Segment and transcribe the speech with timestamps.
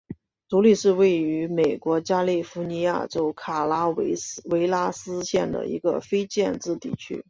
[0.49, 4.15] 独立是位于美国加利福尼亚州卡拉韦
[4.65, 7.19] 拉斯县的一个非建制地区。